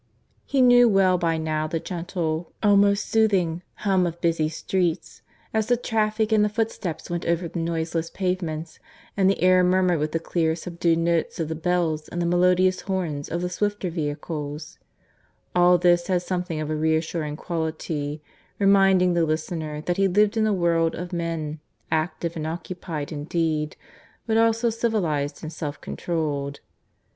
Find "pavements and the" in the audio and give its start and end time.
8.09-9.39